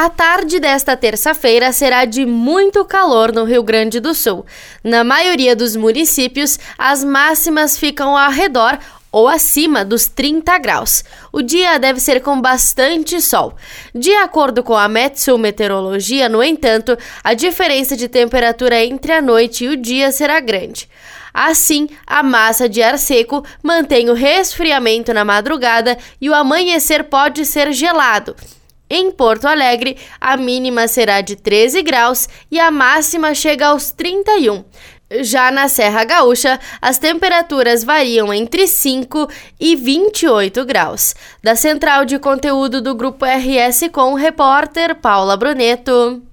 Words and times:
A 0.00 0.08
tarde 0.08 0.60
desta 0.60 0.96
terça-feira 0.96 1.72
será 1.72 2.04
de 2.04 2.24
muito 2.24 2.84
calor 2.84 3.32
no 3.32 3.42
Rio 3.42 3.64
Grande 3.64 3.98
do 3.98 4.14
Sul. 4.14 4.46
Na 4.84 5.02
maioria 5.02 5.56
dos 5.56 5.74
municípios, 5.74 6.56
as 6.78 7.02
máximas 7.02 7.76
ficam 7.76 8.16
ao 8.16 8.30
redor 8.30 8.78
ou 9.10 9.26
acima 9.26 9.84
dos 9.84 10.06
30 10.06 10.56
graus. 10.58 11.02
O 11.32 11.42
dia 11.42 11.80
deve 11.80 11.98
ser 11.98 12.20
com 12.20 12.40
bastante 12.40 13.20
sol. 13.20 13.56
De 13.92 14.14
acordo 14.14 14.62
com 14.62 14.76
a 14.76 14.86
Metsu 14.86 15.36
Meteorologia, 15.36 16.28
no 16.28 16.44
entanto, 16.44 16.96
a 17.24 17.34
diferença 17.34 17.96
de 17.96 18.06
temperatura 18.06 18.80
entre 18.84 19.10
a 19.10 19.20
noite 19.20 19.64
e 19.64 19.68
o 19.68 19.76
dia 19.76 20.12
será 20.12 20.38
grande. 20.38 20.88
Assim, 21.34 21.88
a 22.06 22.22
massa 22.22 22.68
de 22.68 22.80
ar 22.80 22.96
seco 23.00 23.44
mantém 23.60 24.08
o 24.10 24.14
resfriamento 24.14 25.12
na 25.12 25.24
madrugada 25.24 25.98
e 26.20 26.30
o 26.30 26.34
amanhecer 26.34 27.02
pode 27.02 27.44
ser 27.44 27.72
gelado. 27.72 28.36
Em 28.90 29.10
Porto 29.10 29.46
Alegre, 29.46 29.96
a 30.20 30.36
mínima 30.36 30.88
será 30.88 31.20
de 31.20 31.36
13 31.36 31.82
graus 31.82 32.28
e 32.50 32.58
a 32.58 32.70
máxima 32.70 33.34
chega 33.34 33.66
aos 33.66 33.90
31. 33.90 34.64
Já 35.20 35.50
na 35.50 35.68
Serra 35.68 36.04
Gaúcha, 36.04 36.60
as 36.82 36.98
temperaturas 36.98 37.82
variam 37.82 38.32
entre 38.32 38.66
5 38.66 39.28
e 39.58 39.74
28 39.74 40.64
graus. 40.66 41.14
Da 41.42 41.56
central 41.56 42.04
de 42.04 42.18
conteúdo 42.18 42.82
do 42.82 42.94
Grupo 42.94 43.24
RS 43.24 43.88
com 43.90 44.12
o 44.12 44.16
repórter 44.16 44.94
Paula 44.94 45.36
Bruneto. 45.36 46.28